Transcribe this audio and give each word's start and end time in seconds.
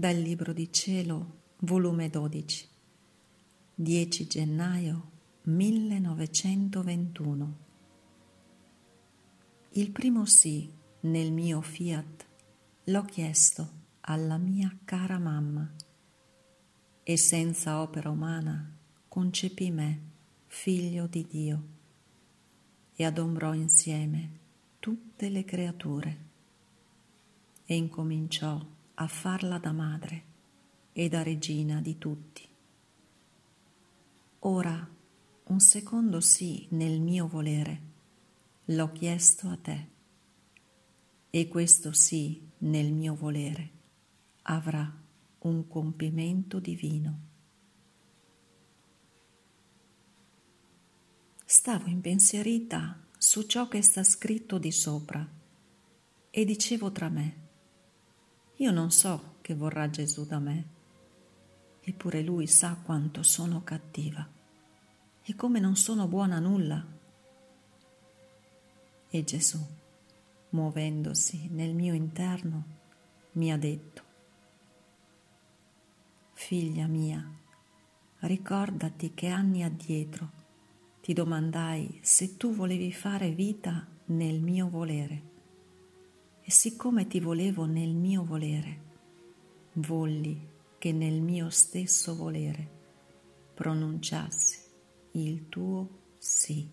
Dal 0.00 0.16
Libro 0.16 0.54
di 0.54 0.72
Cielo, 0.72 1.40
volume 1.58 2.08
12, 2.08 2.68
10 3.74 4.26
gennaio 4.26 5.10
1921. 5.42 7.56
Il 9.72 9.90
primo 9.90 10.24
sì 10.24 10.72
nel 11.00 11.30
mio 11.32 11.60
fiat 11.60 12.26
l'ho 12.84 13.02
chiesto 13.02 13.70
alla 14.00 14.38
mia 14.38 14.74
cara 14.86 15.18
mamma 15.18 15.70
e 17.02 17.16
senza 17.18 17.82
opera 17.82 18.08
umana 18.08 18.74
concepì 19.06 19.70
me, 19.70 20.00
figlio 20.46 21.06
di 21.08 21.26
Dio, 21.28 21.62
e 22.94 23.04
adombrò 23.04 23.52
insieme 23.52 24.30
tutte 24.78 25.28
le 25.28 25.44
creature 25.44 26.18
e 27.66 27.76
incominciò 27.76 28.78
a 29.00 29.06
farla 29.06 29.58
da 29.58 29.72
madre 29.72 30.24
e 30.92 31.08
da 31.08 31.22
regina 31.22 31.80
di 31.80 31.96
tutti. 31.96 32.46
Ora 34.40 34.88
un 35.44 35.60
secondo 35.60 36.20
sì 36.20 36.66
nel 36.72 37.00
mio 37.00 37.26
volere 37.26 37.88
l'ho 38.66 38.92
chiesto 38.92 39.48
a 39.48 39.56
te 39.56 39.88
e 41.30 41.48
questo 41.48 41.92
sì 41.92 42.46
nel 42.58 42.92
mio 42.92 43.14
volere 43.14 43.70
avrà 44.42 44.92
un 45.38 45.66
compimento 45.66 46.60
divino. 46.60 47.28
Stavo 51.46 51.88
impensierita 51.88 53.06
su 53.16 53.46
ciò 53.46 53.66
che 53.66 53.80
sta 53.80 54.04
scritto 54.04 54.58
di 54.58 54.70
sopra 54.70 55.26
e 56.28 56.44
dicevo 56.44 56.92
tra 56.92 57.08
me, 57.08 57.48
io 58.60 58.70
non 58.72 58.90
so 58.90 59.36
che 59.40 59.54
vorrà 59.54 59.88
Gesù 59.88 60.26
da 60.26 60.38
me, 60.38 60.64
eppure 61.80 62.20
lui 62.20 62.46
sa 62.46 62.76
quanto 62.84 63.22
sono 63.22 63.64
cattiva 63.64 64.28
e 65.22 65.34
come 65.34 65.60
non 65.60 65.76
sono 65.76 66.06
buona 66.06 66.36
a 66.36 66.40
nulla. 66.40 66.86
E 69.08 69.24
Gesù, 69.24 69.58
muovendosi 70.50 71.48
nel 71.52 71.74
mio 71.74 71.94
interno, 71.94 72.64
mi 73.32 73.50
ha 73.50 73.56
detto, 73.56 74.02
Figlia 76.34 76.86
mia, 76.86 77.26
ricordati 78.20 79.14
che 79.14 79.28
anni 79.28 79.62
addietro 79.64 80.30
ti 81.00 81.14
domandai 81.14 82.00
se 82.02 82.36
tu 82.36 82.54
volevi 82.54 82.92
fare 82.92 83.30
vita 83.30 83.86
nel 84.06 84.38
mio 84.40 84.68
volere 84.68 85.28
e 86.50 86.52
siccome 86.52 87.06
ti 87.06 87.20
volevo 87.20 87.64
nel 87.64 87.94
mio 87.94 88.24
volere, 88.24 88.80
volli 89.74 90.48
che 90.78 90.90
nel 90.90 91.20
mio 91.20 91.48
stesso 91.48 92.16
volere 92.16 92.68
pronunciassi 93.54 94.58
il 95.12 95.48
tuo 95.48 96.16
sì. 96.18 96.68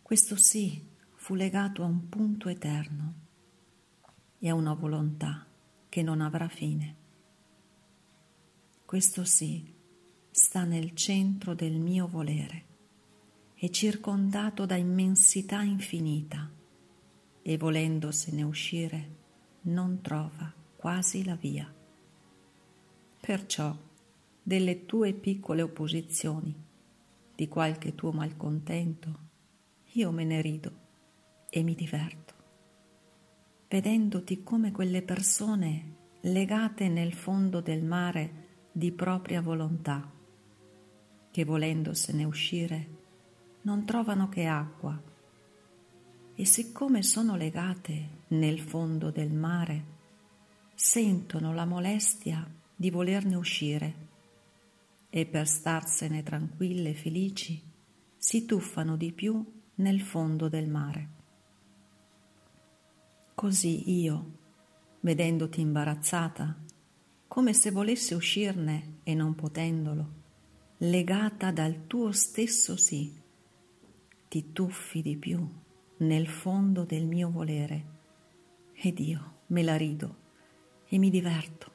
Questo 0.00 0.36
sì 0.36 0.82
fu 1.16 1.34
legato 1.34 1.82
a 1.82 1.86
un 1.86 2.08
punto 2.08 2.48
eterno 2.48 3.14
e 4.38 4.48
a 4.48 4.54
una 4.54 4.72
volontà 4.72 5.46
che 5.90 6.02
non 6.02 6.22
avrà 6.22 6.48
fine. 6.48 6.96
Questo 8.86 9.22
sì 9.24 9.70
sta 10.30 10.64
nel 10.64 10.94
centro 10.94 11.52
del 11.52 11.74
mio 11.74 12.06
volere, 12.06 12.64
è 13.52 13.68
circondato 13.68 14.64
da 14.64 14.76
immensità 14.76 15.60
infinita 15.60 16.62
e 17.46 17.58
volendosene 17.58 18.42
uscire 18.42 19.08
non 19.62 20.00
trova 20.00 20.50
quasi 20.76 21.24
la 21.24 21.34
via. 21.34 21.70
Perciò 23.20 23.76
delle 24.42 24.86
tue 24.86 25.12
piccole 25.12 25.60
opposizioni, 25.60 26.54
di 27.34 27.46
qualche 27.46 27.94
tuo 27.94 28.12
malcontento, 28.12 29.18
io 29.92 30.10
me 30.10 30.24
ne 30.24 30.40
rido 30.40 30.72
e 31.50 31.62
mi 31.62 31.74
diverto, 31.74 32.34
vedendoti 33.68 34.42
come 34.42 34.72
quelle 34.72 35.02
persone 35.02 35.96
legate 36.22 36.88
nel 36.88 37.12
fondo 37.12 37.60
del 37.60 37.82
mare 37.82 38.42
di 38.72 38.90
propria 38.90 39.42
volontà, 39.42 40.10
che 41.30 41.44
volendosene 41.44 42.24
uscire 42.24 42.88
non 43.62 43.84
trovano 43.84 44.30
che 44.30 44.46
acqua 44.46 45.12
e 46.36 46.44
siccome 46.44 47.02
sono 47.02 47.36
legate 47.36 48.22
nel 48.28 48.58
fondo 48.58 49.10
del 49.10 49.32
mare, 49.32 49.92
sentono 50.74 51.54
la 51.54 51.64
molestia 51.64 52.44
di 52.74 52.90
volerne 52.90 53.36
uscire 53.36 53.94
e 55.08 55.26
per 55.26 55.46
starsene 55.46 56.24
tranquille 56.24 56.90
e 56.90 56.94
felici 56.94 57.62
si 58.16 58.46
tuffano 58.46 58.96
di 58.96 59.12
più 59.12 59.44
nel 59.76 60.00
fondo 60.00 60.48
del 60.48 60.68
mare. 60.68 61.08
Così 63.34 64.00
io, 64.00 64.38
vedendoti 65.00 65.60
imbarazzata, 65.60 66.62
come 67.28 67.52
se 67.52 67.70
volesse 67.70 68.14
uscirne 68.14 68.98
e 69.04 69.14
non 69.14 69.34
potendolo, 69.34 70.22
legata 70.78 71.52
dal 71.52 71.86
tuo 71.86 72.10
stesso 72.10 72.76
sì, 72.76 73.12
ti 74.28 74.52
tuffi 74.52 75.00
di 75.02 75.16
più 75.16 75.62
nel 76.06 76.28
fondo 76.28 76.84
del 76.84 77.06
mio 77.06 77.30
volere 77.30 77.92
ed 78.74 78.98
io 78.98 79.40
me 79.46 79.62
la 79.62 79.76
rido 79.76 80.22
e 80.86 80.98
mi 80.98 81.10
diverto. 81.10 81.72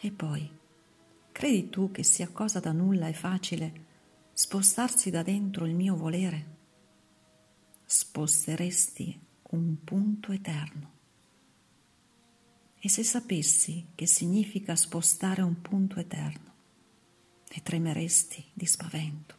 E 0.00 0.10
poi, 0.10 0.50
credi 1.32 1.68
tu 1.68 1.90
che 1.90 2.02
sia 2.02 2.28
cosa 2.28 2.60
da 2.60 2.72
nulla 2.72 3.08
e 3.08 3.12
facile 3.12 3.84
spostarsi 4.32 5.10
da 5.10 5.22
dentro 5.22 5.66
il 5.66 5.74
mio 5.74 5.96
volere? 5.96 6.54
Sposteresti 7.84 9.18
un 9.50 9.82
punto 9.84 10.32
eterno. 10.32 10.94
E 12.78 12.88
se 12.88 13.02
sapessi 13.02 13.88
che 13.94 14.06
significa 14.06 14.76
spostare 14.76 15.42
un 15.42 15.60
punto 15.60 15.98
eterno, 15.98 16.54
ne 17.54 17.62
tremeresti 17.62 18.44
di 18.52 18.66
spavento. 18.66 19.35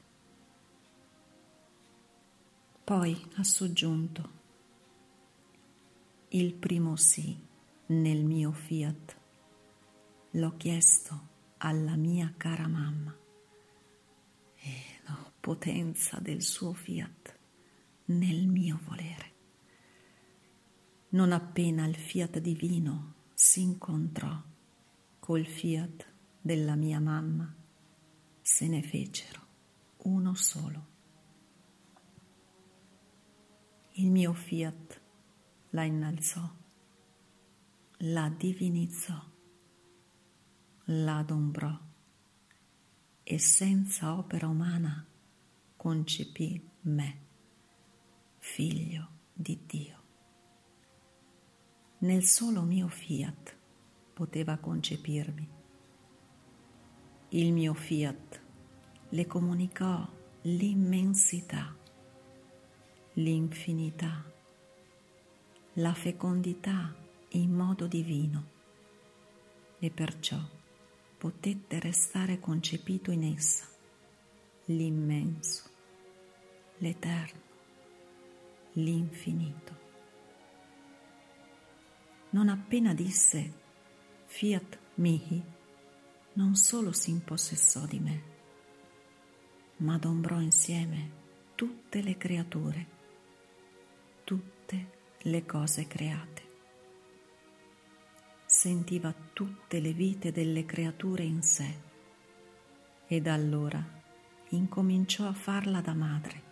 Poi 2.87 3.21
ha 3.35 3.43
soggiunto, 3.43 4.29
il 6.29 6.53
primo 6.53 6.95
sì 6.95 7.37
nel 7.87 8.23
mio 8.23 8.53
fiat 8.53 9.17
l'ho 10.31 10.55
chiesto 10.55 11.27
alla 11.57 11.97
mia 11.97 12.33
cara 12.37 12.65
mamma 12.69 13.13
e 14.55 14.71
la 15.05 15.31
potenza 15.37 16.19
del 16.21 16.41
suo 16.41 16.71
fiat 16.71 17.37
nel 18.05 18.47
mio 18.47 18.79
volere. 18.85 19.33
Non 21.09 21.33
appena 21.33 21.85
il 21.85 21.95
fiat 21.97 22.39
divino 22.39 23.15
si 23.33 23.63
incontrò 23.63 24.41
col 25.19 25.45
fiat 25.45 26.07
della 26.39 26.75
mia 26.75 27.01
mamma, 27.01 27.53
se 28.41 28.67
ne 28.69 28.81
fecero 28.81 29.41
uno 30.03 30.33
solo 30.35 30.95
il 33.99 34.11
mio 34.11 34.31
fiat 34.31 35.01
la 35.71 35.83
innalzò, 35.83 36.47
la 38.01 38.29
divinizzò, 38.29 39.19
la 40.85 41.17
adombrò 41.17 41.79
e 43.23 43.39
senza 43.39 44.15
opera 44.15 44.47
umana 44.47 45.03
concepì 45.75 46.63
me, 46.81 47.21
figlio 48.37 49.09
di 49.33 49.63
Dio. 49.65 50.03
Nel 51.99 52.23
solo 52.23 52.61
mio 52.61 52.89
fiat 52.89 53.57
poteva 54.13 54.57
concepirmi. 54.57 55.49
Il 57.29 57.51
mio 57.51 57.73
fiat 57.73 58.41
le 59.09 59.25
comunicò 59.25 60.07
l'immensità 60.41 61.76
l'infinità, 63.17 64.23
la 65.73 65.93
fecondità 65.95 66.93
in 67.29 67.51
modo 67.51 67.87
divino 67.87 68.45
e 69.79 69.89
perciò 69.89 70.37
potette 71.17 71.79
restare 71.79 72.39
concepito 72.39 73.09
in 73.09 73.23
essa 73.23 73.67
l'immenso, 74.65 75.63
l'eterno, 76.77 77.41
l'infinito. 78.73 79.75
Non 82.31 82.49
appena 82.49 82.93
disse 82.93 83.51
fiat 84.25 84.77
mihi, 84.95 85.41
non 86.33 86.55
solo 86.55 86.91
si 86.91 87.09
impossessò 87.09 87.83
di 87.87 87.99
me, 87.99 88.21
ma 89.77 89.95
adombrò 89.95 90.39
insieme 90.39 91.25
tutte 91.55 92.03
le 92.03 92.15
creature 92.15 92.96
tutte 94.27 94.89
le 95.19 95.45
cose 95.45 95.87
create. 95.87 96.43
sentiva 98.45 99.13
tutte 99.31 99.79
le 99.79 99.93
vite 99.93 100.33
delle 100.33 100.65
creature 100.65 101.23
in 101.23 101.41
sé 101.41 101.79
e 103.07 103.21
da 103.21 103.33
allora 103.33 103.81
incominciò 104.49 105.27
a 105.27 105.33
farla 105.33 105.79
da 105.79 105.93
madre 105.93 106.43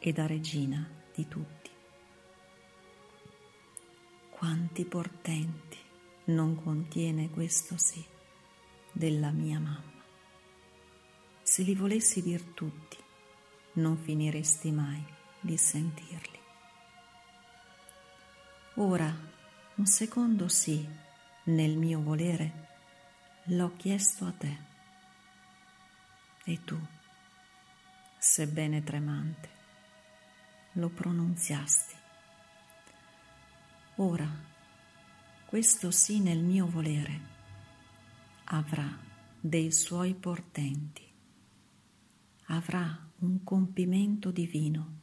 e 0.00 0.12
da 0.12 0.26
regina 0.26 0.90
di 1.14 1.28
tutti. 1.28 1.70
Quanti 4.30 4.84
portenti 4.84 5.78
non 6.26 6.60
contiene 6.60 7.30
questo 7.30 7.76
sì 7.76 8.04
della 8.90 9.30
mia 9.30 9.60
mamma. 9.60 10.02
Se 11.42 11.62
li 11.62 11.76
volessi 11.76 12.22
dir 12.22 12.42
tutti, 12.54 12.96
non 13.74 13.96
finiresti 13.96 14.72
mai 14.72 15.04
di 15.40 15.56
sentirli. 15.56 16.37
Ora, 18.80 19.12
un 19.74 19.86
secondo 19.86 20.46
sì 20.46 20.88
nel 21.46 21.76
mio 21.76 22.00
volere 22.00 22.68
l'ho 23.46 23.74
chiesto 23.74 24.24
a 24.24 24.30
te. 24.30 24.56
E 26.44 26.62
tu, 26.62 26.78
sebbene 28.16 28.84
tremante, 28.84 29.48
lo 30.74 30.90
pronunziasti. 30.90 31.96
Ora, 33.96 34.30
questo 35.44 35.90
sì 35.90 36.20
nel 36.20 36.38
mio 36.38 36.68
volere 36.68 37.20
avrà 38.44 38.96
dei 39.40 39.72
suoi 39.72 40.14
portenti, 40.14 41.04
avrà 42.44 42.96
un 43.18 43.42
compimento 43.42 44.30
divino. 44.30 45.00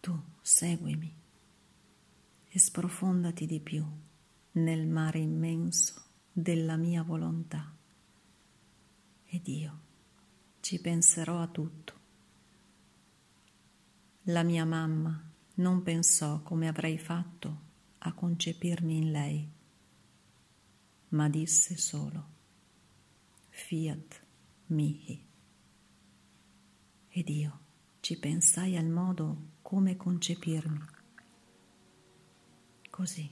Tu 0.00 0.22
seguimi 0.42 1.24
e 2.56 2.58
sprofondati 2.58 3.44
di 3.44 3.60
più 3.60 3.84
nel 4.52 4.86
mare 4.86 5.18
immenso 5.18 6.02
della 6.32 6.76
mia 6.76 7.02
volontà 7.02 7.76
ed 9.26 9.46
io 9.46 9.80
ci 10.60 10.80
penserò 10.80 11.42
a 11.42 11.48
tutto 11.48 11.92
la 14.28 14.42
mia 14.42 14.64
mamma 14.64 15.22
non 15.56 15.82
pensò 15.82 16.40
come 16.40 16.66
avrei 16.66 16.98
fatto 16.98 17.64
a 17.98 18.12
concepirmi 18.12 18.96
in 18.96 19.10
lei, 19.10 19.48
ma 21.10 21.28
disse 21.28 21.76
solo 21.76 22.34
Fiat 23.48 24.22
mihi. 24.66 25.24
Ed 27.08 27.28
io 27.28 27.60
ci 28.00 28.18
pensai 28.18 28.76
al 28.76 28.88
modo 28.88 29.52
come 29.62 29.96
concepirmi. 29.96 30.95
Così 32.96 33.28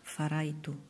farai 0.00 0.60
tu. 0.62 0.87